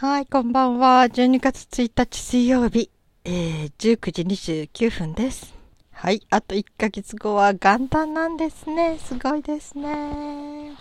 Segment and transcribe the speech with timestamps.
[0.00, 1.06] はい、こんばんは。
[1.06, 2.88] 12月1日水曜日、
[3.24, 4.22] えー、19時
[4.68, 5.56] 29分です。
[5.90, 8.96] はい、あと1ヶ月後は元旦なんですね。
[9.00, 10.76] すごいですね。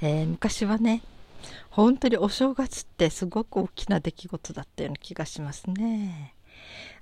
[0.00, 1.02] えー、昔はね、
[1.68, 6.34] 本当にお正月ってすごく大きな出来事だったような気がしますね。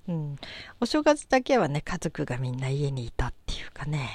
[0.08, 0.36] うん、
[0.80, 4.10] お正月だけはね、家族がみんな家にいたっていうかね、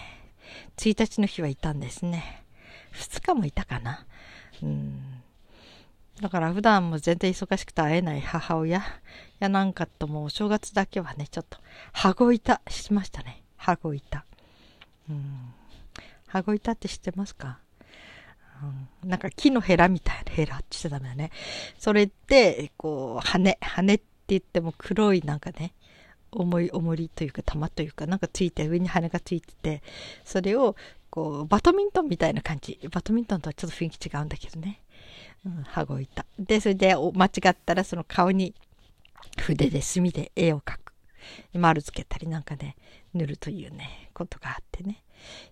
[0.76, 2.44] 1日の日はいたんですね。
[2.96, 4.06] 2日もいたかな。
[4.62, 5.24] うん
[6.22, 8.82] だから普段も全然忙しくて会えない母親
[9.40, 11.60] やなんかともお正月だけはね、ちょっと、
[11.94, 13.44] 羽子板しましたね。
[13.56, 14.26] 羽子板。
[15.10, 15.54] うん。
[16.28, 17.60] 羽子板って知ってますか、
[19.04, 21.32] うん、なんか木のヘラみたいなヘラって言っちゃダメだね。
[21.78, 25.74] それで、こう、羽、羽って言っても黒いなんかね、
[26.32, 29.82] 重い重りというか玉というかなんかついて上に羽がついてて
[30.26, 30.76] それを
[31.10, 34.82] こうバドミントンみたいな感じバドミントンとはちょっと雰囲気違うんだけどね
[35.64, 36.26] 羽子板。
[36.40, 38.54] で、それで間違ったらその顔に
[39.40, 40.94] 筆で墨で絵を描く。
[41.54, 42.76] 丸つけたりなんかね、
[43.14, 45.04] 塗るというね、ことがあってね。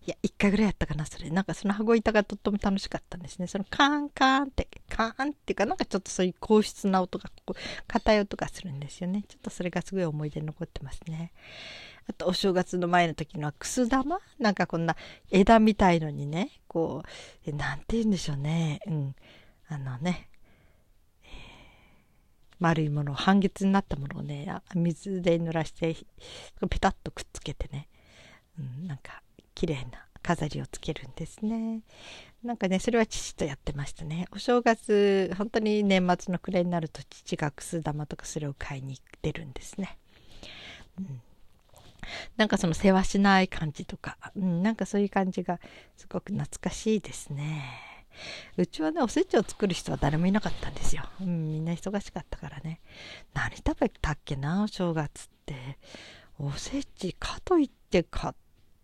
[0.05, 1.29] いや、一回ぐらいやったかな、それ。
[1.31, 3.47] なんかその羽子板がとっても楽しかったんですね。
[3.47, 9.23] そのカーンカーンって、カーンっていうか、なんかちょっとそういう硬質な音が、こう、硬い音がするんですよね。
[9.27, 11.33] ちょっとそれがすごい思い出に残ってますね。
[12.07, 14.19] あと、お正月の前の時のは、くす玉？
[14.39, 14.95] なんかこんな
[15.31, 18.79] 枝みたいのにね、こう、え、なんて言うんでしょうね。
[18.85, 19.15] うん。
[19.67, 20.29] あのね、
[22.59, 25.95] 丸いもの半月になったものをね水で濡らして
[26.69, 27.89] ペタッとくっつけてね、
[28.59, 29.21] うん、なんか
[29.53, 31.81] 綺麗な飾りをつけるんですね。
[32.43, 34.27] なんかねそれは父とやってましたね。
[34.31, 39.97] お正月本当に年末の暮れになると父がくす玉とかそれを買いに出るんですね、
[40.99, 41.21] うん、
[42.37, 45.59] なんかその世話しない感じとか、うん、なんかそういう感じが
[45.97, 47.94] すごく懐かしいですね。
[48.57, 51.03] うちはね、おせちを作る人は誰もいなかったんですよ。
[51.21, 52.81] うん、みんな忙しかったからね。
[53.33, 55.77] 何食べたっけな、お正月って。
[56.37, 58.33] おせちかといって買っ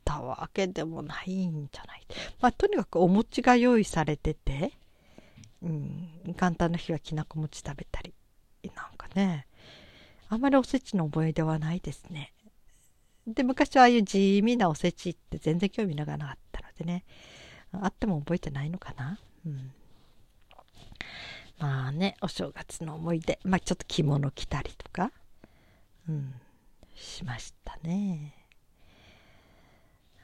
[0.06, 2.08] たわけでもないんじゃない。
[2.40, 4.74] まあ、とにかくお餅が用意されてて、
[5.62, 8.14] うん、元旦の日はきなこ餅食べたり。
[8.76, 9.48] なんかね、
[10.30, 12.34] あんまりおせちの思い出はないですね。
[13.28, 16.18] で、昔はああいう地味なおせちって全然興味なかっ
[16.52, 17.04] たのでね。
[17.72, 19.20] あっても覚えてないのかな？
[19.46, 19.72] うん。
[21.60, 23.40] まあね、お正月の思い出。
[23.44, 25.12] まあちょっと着物着たりとか、
[26.10, 26.34] うん、
[26.96, 28.34] しましたね。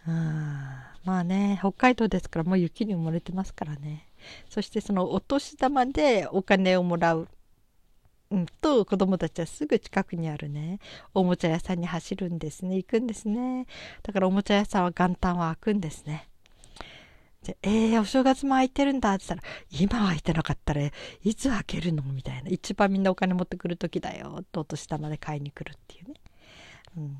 [0.05, 4.07] あまあね、北海道ですからもう雪に埋もれてますからね。
[4.49, 7.27] そしてそのお年玉でお金をもらう。
[8.29, 10.79] うん、と子供たちはすぐ近くにあるね
[11.13, 13.67] おもちゃ屋さんに走るんですね行くんですね
[14.03, 16.27] だからおもちゃ屋さんは元旦は開くんですね
[17.47, 20.91] で、えー、お正月も空いてるんだって言ったら、今は空いてなかったらい
[21.35, 22.03] つ開けるの？
[22.03, 22.49] みたいな。
[22.49, 24.43] 一番みんなお金持ってくる時だよ。
[24.51, 26.15] とお年玉で買いに来るっていうね。
[26.97, 27.17] うん。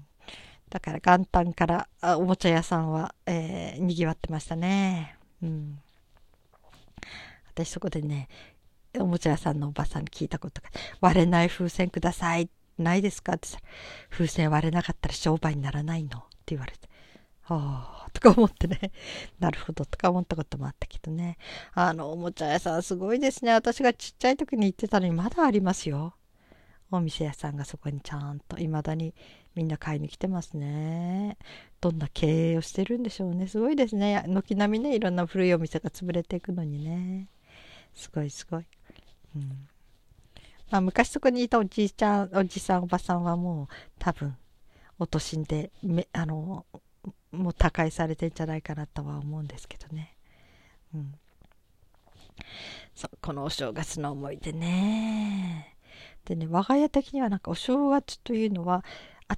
[0.70, 5.16] だから元旦からあおもちゃ屋さんは、えー、賑わってましたね。
[5.42, 5.80] うん。
[7.48, 8.28] 私そこでね、
[9.00, 12.50] おもちゃ屋さんのおばさんに聞いたことが、割れない風船ください。
[12.78, 13.34] ないですか？
[13.34, 13.74] って言ったら、
[14.10, 16.20] 風船割れなかったら商売にならないの？
[16.20, 16.90] って言われて。
[17.48, 18.92] はあ、とか思ってね。
[19.40, 21.38] なるほど、とか思ったこともあったけどね。
[21.74, 23.54] あの、おもちゃ屋さんすごいですね。
[23.54, 26.16] 私がちっちゃい時に行ってたのにまだありますよ。
[26.92, 29.14] お店屋さんがそこにちゃんと未だに
[29.56, 31.38] みんな買いに来てますね。
[31.80, 33.48] どんな経営をしてるんでしょうね。
[33.48, 34.24] すごいですね。
[34.28, 37.30] 軒並みね、いろんな古いお店が潰れていくのにね。
[37.94, 38.66] すごいすごい。
[39.36, 39.68] うん。
[40.70, 43.68] まあ昔そこにいたおじいちゃん、おじさん、おばさんはもう
[44.00, 44.36] 多分、
[45.00, 46.66] お年でめ、あの、
[47.38, 50.16] もう他界されてんじゃないかなとは思うんですけどね。
[50.94, 51.14] うん。
[52.96, 55.78] そ、このお正月の思い出ね。
[56.26, 58.84] でね、我が家的にはなんかお正月というのは、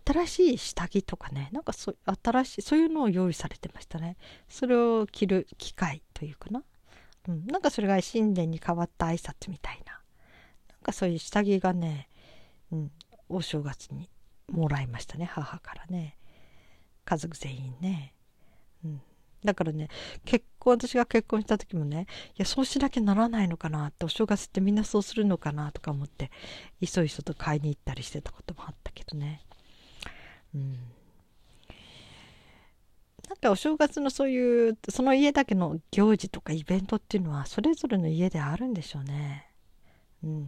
[0.06, 4.18] 新しい下着とかね、なんかそう新しい、そういうのを用意されてましたね。
[4.48, 6.64] それを着る機会というかな。
[7.28, 9.94] うん、なんかそれが新年に変わった挨拶みたいな。
[9.94, 12.07] なんかそういう下着がね、
[12.72, 12.92] うん、
[13.30, 14.10] お正月に
[14.48, 16.19] もらいましたね、母からね。
[17.10, 18.14] 家族全員ね。
[18.86, 19.02] うん。
[19.44, 19.88] だからね、
[20.26, 26.30] 結婚、私が結婚した時もね、いや、そうしなきゃならないのかなって、お正月ってみんなそうするのかなとか思って、
[26.82, 29.42] いそいそと買いに行ったりしてたこともあったけどね。
[30.54, 30.78] うん。
[33.28, 39.50] なんかお正月のそういう、その家だけの行事とかイベントっていうのは、それぞれの家であるんでしょうね。
[40.24, 40.48] うん。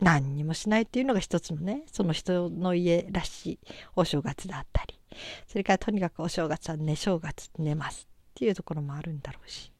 [0.00, 3.58] 何にもしないっていうのが一つのね、その人の家らしい
[3.94, 4.98] お正月だったり。
[5.46, 9.72] それからとにかくお正月は寝正月寝ますっていうところもあるんだろうし、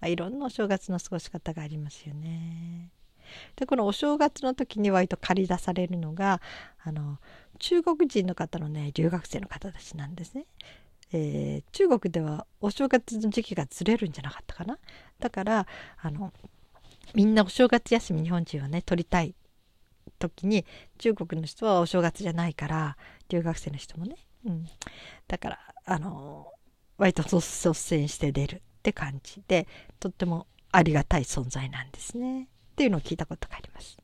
[0.00, 2.90] まあ、いろんなお正月の過ごし方がありますよね。
[3.56, 6.40] でこのお正月の時に割と借り出されるのが
[6.84, 7.18] あの
[7.58, 10.46] 中国人の方のね留学生の方たちなんですね。
[11.12, 14.76] えー、中国ではお正月の時期がずれるんじゃなかったかな
[15.20, 15.66] だから
[16.02, 16.32] あの
[17.14, 19.34] みんなお正月休み日本人はね取りたい
[20.18, 20.64] 時に
[20.98, 22.96] 中国の人はお正月じゃないから
[23.28, 24.66] 留学生の人もね、うん、
[25.28, 26.48] だからあの
[26.98, 27.40] 割と率
[27.74, 29.66] 先して出るって感じで
[30.00, 32.44] とってもありがたい存在なんですね。
[32.44, 33.96] っていうのを聞いたことがあります。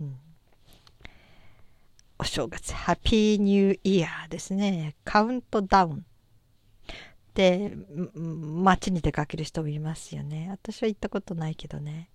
[0.00, 0.16] うん。
[2.18, 4.96] お正月、ハッピーニューイヤーですね。
[5.04, 6.06] カウントダウン。
[7.36, 7.76] で
[8.14, 10.48] 街に出かける人もいますよね。
[10.50, 12.08] 私は行ったことないけどね。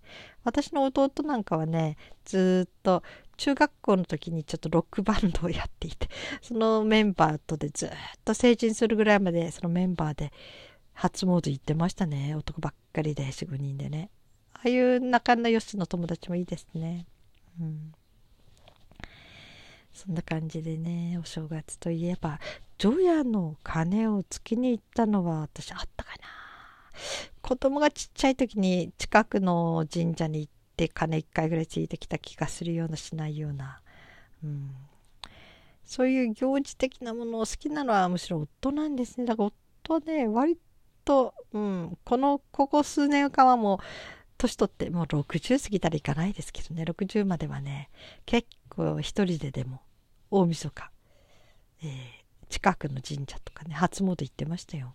[0.44, 1.96] 私の弟なんかはね、
[2.26, 3.04] ずっと
[3.38, 6.10] 中学校の時にちょっとロックバンドをやっていて、
[6.42, 7.90] そのメンバーとでずっ
[8.26, 10.34] と成人するぐらいまでそのメンバーで
[10.94, 12.34] 初詣行ってましたね。
[12.34, 14.10] 男ばっかりで4、5人でね。
[14.54, 17.06] ああいう仲の良しの友達もいいですね。
[17.60, 17.94] うん。
[19.94, 22.40] そんな感じでね、お正月といえば、
[22.82, 26.18] 除夜の鐘をつきに行ったのは私あったかな。
[27.44, 33.82] 子供がちっちゃい時に近くの神社に行って鐘1回ぐらいついてきた気がするようなしないような、
[34.44, 34.72] うん、
[35.86, 39.28] そういう行事的なものを好きなのはむしろ夫なんですね。
[39.28, 39.52] だから
[39.84, 40.58] 夫はね割
[41.06, 43.78] と、うん、このここ数年間はもう
[44.40, 46.82] 年取ってもう60過ぎたらいかないですけどね。
[46.82, 47.92] 60まではね
[48.26, 49.82] 結構一人ででも
[50.32, 50.90] 大晦日、
[51.84, 52.21] えー、
[52.52, 54.94] 近くの神社とかね初詣行ってましたよ。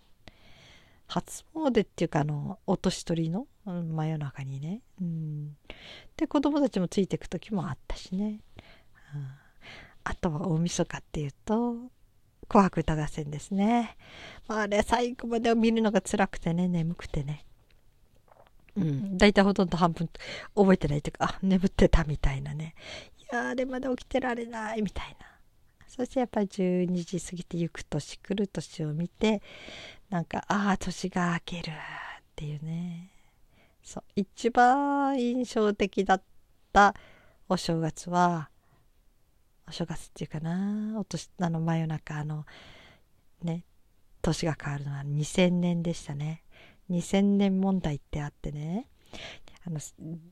[1.09, 5.57] 初詣っていうかあのお年取りの、真夜中にね、うん、
[6.17, 8.41] で子供たちもついていく時もあったしね、
[9.15, 9.27] うん、
[10.05, 11.75] あとは大晦日っていうと
[12.49, 13.97] 紅白歌合戦ですね、
[14.49, 17.45] まあ、あれ最後まで見るのが辛くてね眠くてね。
[18.77, 20.09] うん、大体ほとんど半分
[20.55, 22.75] 覚えてないというか、あ、眠ってたみたいなね。
[23.19, 25.36] いやあれまで起きてられないみたいな。
[25.89, 29.43] そしてやっぱり12時過ぎて行く年来る年を見て、
[30.11, 33.11] なんか、ああ、年が明けるっていうね。
[33.83, 36.23] そう、一番印象的だっ
[36.73, 36.95] た
[37.49, 38.51] お正月は、
[39.69, 42.45] お正月っていうかな、お年、あの真夜中、あの、
[43.43, 43.65] ね、
[44.23, 46.43] 年が変わるのは2000年でしたね。
[46.91, 48.87] 2000年問題ってあってね
[49.67, 49.81] あの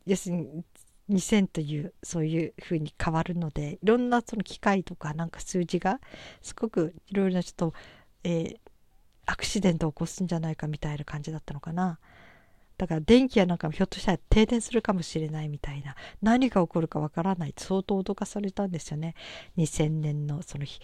[0.07, 0.65] 要するに
[1.11, 6.01] 2000というそういうふうに変わるのでいろんなその機械とかなんか数字が
[6.41, 7.75] すごくいろいろなちょっと、
[8.25, 8.57] えー、
[9.27, 11.99] アクシデントを起こすんじゃないかみたいな感じだったのかな。
[12.77, 19.15] だから電気やなんかひょっとしたら停電するかもしれないみたいな何が起こるかわからない相当脅かされたんですよね
[19.57, 20.81] 2000年のその日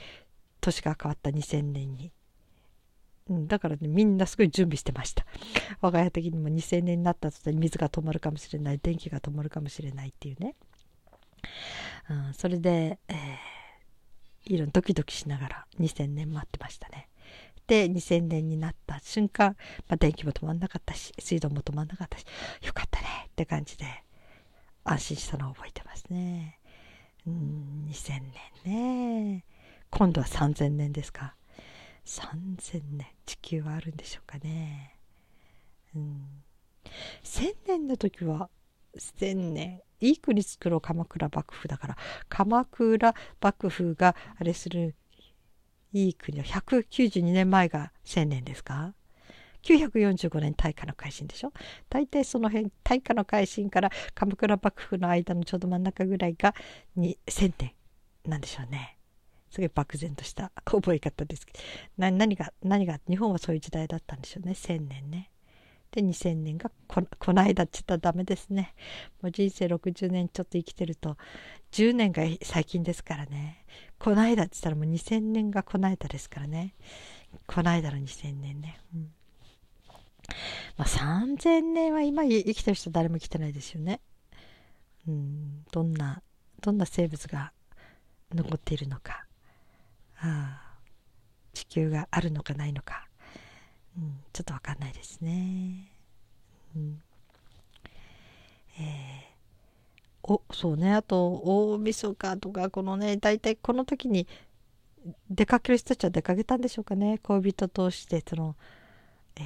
[0.61, 2.13] 年が変わった2000年に
[3.31, 5.25] うん、だからね、みんなすごい準備してました。
[5.81, 10.57] 我が家的にも2000年になった途端に水が止まるかもしれない、電気が止まるかもしれないっていうね。
[12.11, 17.09] うん、それで、えー、いろんドキドキしながら2000年待ってましたね。
[17.69, 19.57] で、2000年になった瞬間、
[19.89, 22.25] まあ、電気も止まんなかったし、水道も止まんなかったし、
[22.63, 23.87] よかったねって感じで
[24.83, 26.59] 安心したのを覚えてますね。
[27.29, 28.23] うん、2000
[28.65, 29.45] 年ね。
[29.91, 31.37] 今度は3000年ですか。
[32.11, 33.07] 3000年。
[33.25, 34.97] 地球はあるんでしょうかね。
[35.95, 36.43] うん、
[37.23, 38.51] 1000年の時は
[38.97, 39.83] 1000年。
[40.01, 40.81] いい国作ろう。
[40.81, 41.97] 鎌倉幕府だから。
[42.29, 44.97] 鎌倉幕府があれする
[45.93, 48.95] いい国は192年前が1000年ですか。
[49.63, 51.53] 945年大化の改新でしょ。
[51.89, 56.55] 大体その辺大化の改新から鎌倉幕府の間のちょうど真ん中ぐらいが
[56.97, 57.73] に1000年
[58.25, 59.00] なんでしょうね。
[59.51, 61.53] すごい漠然とした覚え方ですけ
[61.99, 64.53] ど何が何が日本はそういう時代だったんでしょうね。
[64.53, 65.31] 1000年ね。
[65.91, 68.75] で2000年がここの間って言ったらダメですね。
[69.21, 71.17] もう人生60年ちょっと生きてると
[71.73, 73.65] 10年が最近ですからね。
[73.99, 76.75] この間って言ったらもう2000年がこの間ですからね。
[77.47, 79.13] この間の2000年ね、うん、
[80.77, 84.01] まあ3000年は今生きてる人誰も生きてないですよね。
[85.09, 85.65] うん。
[85.73, 86.23] どんな
[86.61, 87.53] どんな生物が
[88.33, 89.27] 残っているのか。
[90.23, 90.61] あ
[91.53, 93.07] 地球があるのかないのか、
[93.97, 95.91] うん、ちょっと分かんないですね。
[96.77, 97.03] うん。
[98.79, 100.93] えー、おそうね。
[100.95, 104.27] あと大晦日とかこのね大体この時に
[105.31, 107.19] 出かける人たちは出かけたんでしょうかね。
[107.23, 108.57] 恋人同士でその、
[109.37, 109.45] えー、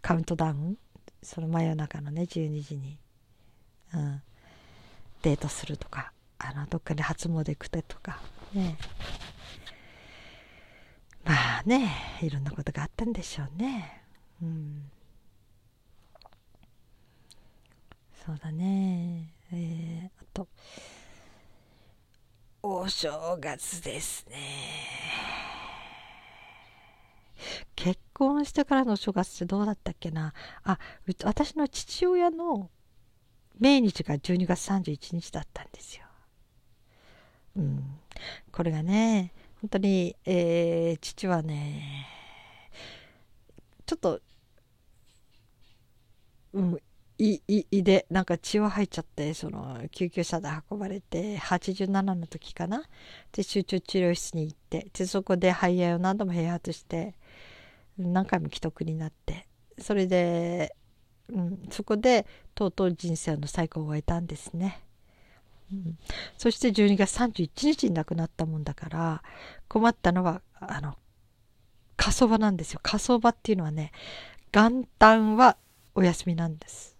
[0.00, 0.76] カウントダウン。
[1.22, 3.00] その真夜中のね12時に、
[3.92, 4.22] うん、
[5.22, 6.12] デートするとか。
[6.38, 8.20] あのどっかに初詣行くとか。
[8.54, 8.76] ね
[11.24, 11.90] まあね
[12.22, 14.02] いろんなことがあったんでしょうね。
[14.42, 14.90] うん。
[18.24, 19.32] そうだね。
[19.52, 20.48] えー、あと
[22.62, 24.36] お正月ですね。
[27.76, 30.32] 結婚してからのお正月ってどうだったっけな。
[30.64, 30.78] あ
[31.24, 32.70] 私の父親の
[33.58, 36.05] 命日が12月31日だったんですよ。
[37.56, 37.82] うん、
[38.52, 39.32] これがね
[39.62, 42.06] 本当に、えー、父はね
[43.86, 44.20] ちょっと、
[46.52, 46.78] うん、
[47.18, 52.82] いい胃でなんか血を吐いちゃってその救急車で運ばれて87の時かな
[53.32, 57.14] で集中治療室に行ってでそこで肺炎を何度も併発して
[57.96, 59.48] 何回も既得になって
[59.78, 60.74] それで、
[61.30, 64.85] うん、そこでとうとう人生の最高を終えたんですね。
[66.38, 69.22] そして12月31日に亡くなったもんだから
[69.68, 70.96] 困ったのはあの
[71.96, 72.80] 火葬場なんですよ。
[72.82, 73.92] 火葬場っていうのはね
[74.52, 75.56] 元旦は
[75.94, 76.96] お休みなんです。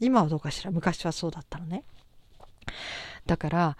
[0.00, 0.70] 今はどうかしら？
[0.70, 1.84] 昔はそうだったのね。
[3.26, 3.76] だから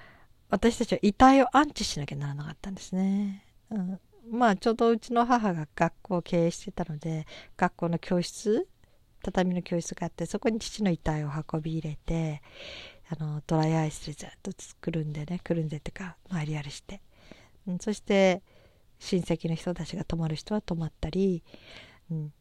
[0.51, 4.01] 私たちは遺体を安置しなきゃならなかったんですね、うん、
[4.31, 7.27] まあちょうどうちの母が学校を経営してたので
[7.57, 8.69] 学校の教室
[9.23, 12.43] 畳の教室があってそこに父の遺体を運び入れて
[13.09, 17.01] あのドライアイスでずっとくるんでねくるんでってか回りやりして、
[17.67, 18.43] うん、そして
[18.99, 21.43] 親戚の人たちが泊まる人は泊まったり、
[22.11, 22.33] うん、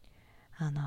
[0.56, 0.80] あの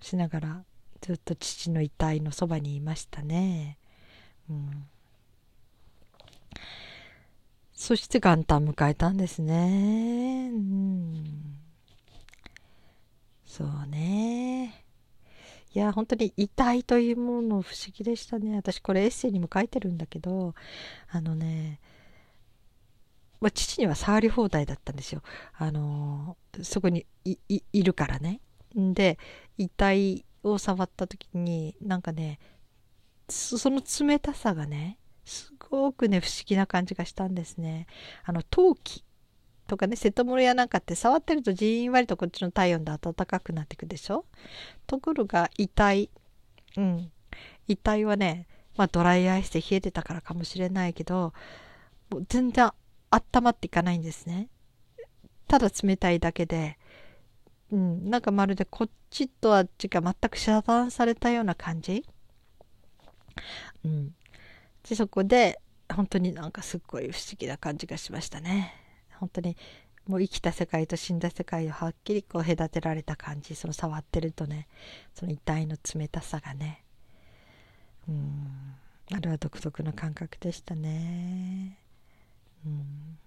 [0.00, 0.64] しながら
[1.00, 3.78] ずっと父の遺体のそばにいましたね。
[4.48, 4.86] うん
[7.74, 10.48] そして元旦迎えたんですね。
[10.50, 11.58] うん、
[13.44, 14.83] そうね。
[15.74, 18.54] いや、本当に遺体というもの不思議でしたね。
[18.54, 20.54] 私これエッセイにも書いてるんだけど、
[21.08, 21.80] あのね、
[23.40, 25.22] まあ、父には触り放題だったんですよ。
[25.52, 28.40] あのそこにいるからね。
[28.74, 29.18] で、
[29.58, 32.38] 遺体を触った時に、なんかね、
[33.28, 37.86] その冷たさがね、すごくね、不思議な感じがしたんですね。
[38.24, 39.04] あの、陶器
[39.66, 44.26] とかね、瀬戸物屋なんかって触ってるとじんわりとこっちの体温で暖かくなっていくでしょ？
[44.86, 46.10] ところが遺体、
[46.76, 47.10] うん、
[47.68, 51.32] 遺体はね、まあドライアイスで冷えてたからかもしれないけど、
[52.10, 52.70] もう全然
[53.10, 54.48] 温まっていかないんですね。
[55.48, 56.78] ただ冷たいだけで、
[57.70, 62.04] うん、なんかまるでこっちとあっちが全く遮断されたような感じ。
[63.84, 64.14] うん。
[64.88, 65.60] で、そこで、
[65.92, 68.74] 本当になんかすっごい不思議な感じがしましたね。
[69.18, 69.56] 本当に
[70.06, 74.68] もう生きた世界と死んだ世界をはっきりこう隔てられた感じその触ってるとね
[75.14, 76.84] その遺体の冷たさがね。
[78.08, 78.76] うん。
[79.12, 81.78] あれは独特の感覚でしたね。
[82.66, 83.18] うん。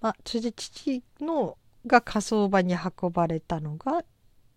[0.00, 1.56] まあそれで父の
[1.86, 4.04] が火葬場に運ばれたのが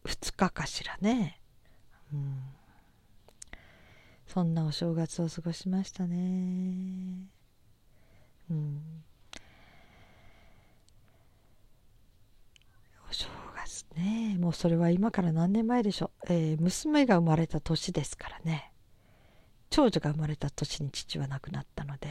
[0.06, 1.42] 2日かしらね。
[2.14, 2.40] うん。
[4.28, 6.18] そんなお正月を過ごしましたね。
[8.50, 9.04] うん。
[13.10, 14.38] お正月ね。
[14.40, 16.34] もうそれは今から何年前でしょう。
[16.34, 18.72] えー、娘が生まれた年ですからね。
[19.70, 22.08] 長女が生まれた年に父は亡くなったので、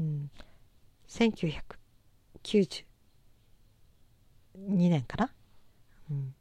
[0.00, 0.30] うん、
[1.08, 2.84] 1992
[4.56, 5.32] 年かな。
[6.10, 6.34] うん。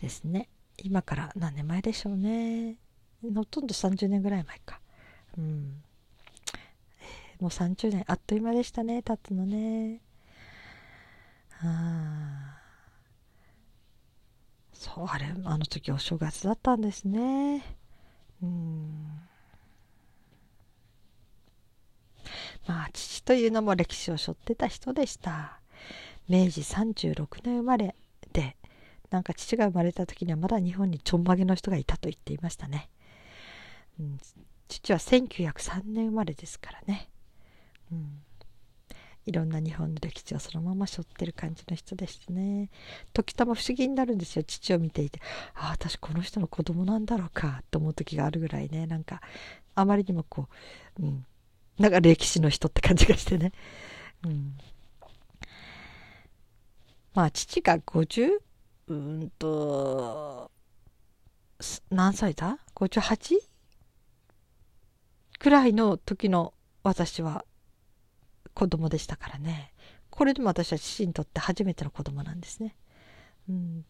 [0.00, 0.48] ですね。
[0.82, 2.76] 今から何年前でしょうね
[3.22, 4.80] ほとんど30年ぐらい前か
[5.36, 5.82] うん、
[7.40, 10.00] もう30年あっという間でしたね経つのね
[11.64, 12.58] あ
[14.72, 17.62] そうあれあの時お正月だったんですね。
[18.42, 19.20] うん。
[22.66, 25.60] まあ父というのも歴史を背負ってた人でした。
[26.28, 27.94] 明治36年生まれ
[28.32, 28.56] で
[29.10, 32.88] なんか父が生まれた時にはまだ日本にちょんまげの人がいたと言っていましたね。
[34.00, 34.18] うん、
[34.68, 37.08] 父は1903年生まれですからね。
[37.92, 38.22] うん、
[39.26, 42.70] いろんな日本の歴史をそのまま背負ってる感じの人でしたね。
[43.12, 45.20] 時たま不思議になるんですよ、父を見ていて。
[45.54, 49.22] ああ、私この人の子供なんだろうかと思う時があるぐらいね、なんか、
[49.74, 50.48] あまりにもこ
[50.98, 51.26] う、うん、
[51.78, 53.52] なんか歴史の人って感じがしてね。
[54.24, 54.56] うん。
[57.14, 58.30] まあ、父が 50?
[58.88, 60.50] うんと、
[61.90, 63.38] 何歳だ ?58?
[65.38, 67.44] くらいの時の私は
[68.54, 69.72] 子供でしたからね。
[70.10, 72.76] これでも私は父にとって初めての子供なんですね。
[73.48, 73.84] うん。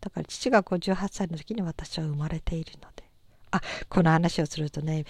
[0.00, 3.04] だから父が58歳の時に私は生まれているので。
[3.52, 5.04] あ、この話をするとね、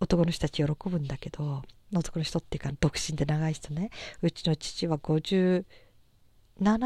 [0.00, 1.62] 男の人たち喜ぶんだけど、
[1.94, 3.90] 男の人っていうか独身で長い人ね。
[4.22, 5.64] うちの父は57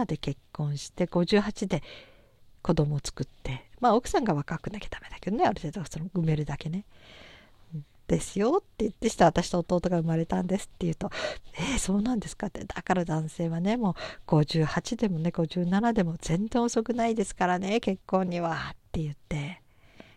[0.06, 1.82] で結婚して58で
[2.62, 6.84] 子供を作ってまあ奥さんが若くなきゃダメだけどねある程度その埋めるだけね
[8.08, 11.10] ですよって言ってした私と弟が生まれたんですって言うと
[11.54, 12.64] 「えー、そうなんですか?」って。
[12.64, 13.94] だから男性はねも
[14.26, 19.62] う58でもね57でも全然遅くないですからね結婚にはって言って。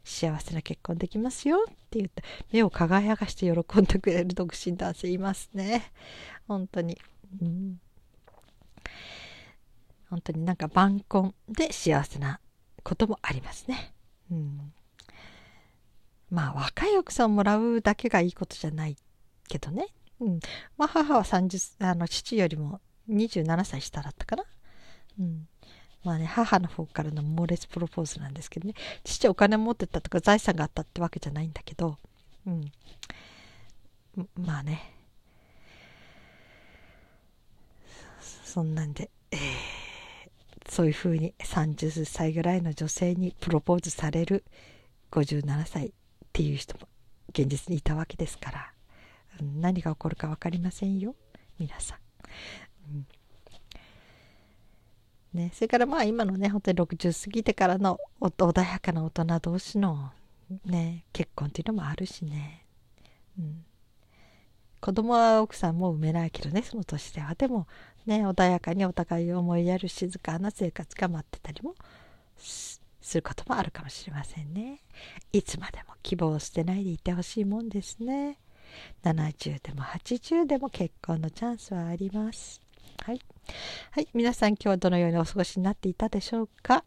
[0.03, 2.23] 幸せな結婚できますよって言って。
[2.51, 5.91] 目を輝かして喜んでくれる独身男性いますね。
[6.47, 6.97] 本当に、
[7.39, 7.79] うん、
[10.09, 12.39] 本当になんか晩婚で幸せな
[12.83, 13.93] こともありますね、
[14.31, 14.73] うん。
[16.31, 18.95] まあ若い奥さんをもらうだけがいいことじゃない
[19.47, 19.87] けどね。
[20.19, 20.39] うん。
[20.77, 24.43] まあ母は30、あの父よりも27歳下だったかな。
[25.19, 25.47] うん。
[26.03, 28.73] まあね、母の方からの猛烈プロポーズなんですけどね。
[29.03, 31.97] 父お金持ってたとか財産があったってわけじゃないんだけど、
[32.47, 32.71] うん。
[34.35, 34.95] まあね。
[38.21, 39.39] そんなんで、えー、
[40.69, 44.43] そういうふうに30歳ぐらいの女性にプロポーズされる
[45.11, 45.93] 57歳
[46.31, 46.87] っていう人も
[47.29, 48.73] 現実にいたわけですから、
[49.41, 51.15] 何が起こるか分かりませんよ。
[51.59, 51.97] 皆さん。
[52.95, 53.07] うん。
[55.33, 60.11] ね、それからまあ今のね本当に60過ぎてからの穏やかな大人同士の、
[60.65, 62.65] ね、結婚っていうのもあるしね、
[63.39, 63.63] うん、
[64.81, 67.33] 子供は奥さんも産めないけどねその年では。
[67.35, 67.67] でも
[68.05, 71.75] ね穏やかにお互いを思いやる静かな生活が待ってたりも
[73.01, 74.83] することもあるかもしれませんね。
[75.33, 78.39] いつまでも希望を捨てないでいてほしいもんですね。
[79.03, 82.61] 70でも80でも結婚のチャンスはあります。
[83.03, 83.21] はい。
[83.91, 84.07] はい。
[84.13, 86.85] 皆さん今日はどのようにお過ごしになっていたでしょうか？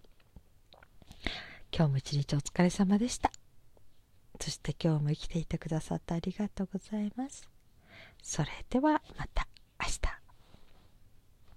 [1.76, 3.32] 今日も一日お疲れ様でした。
[4.40, 7.48] そして今日も生きていてくださってありがとうございます。
[8.22, 9.46] それではまた
[9.80, 10.23] 明日。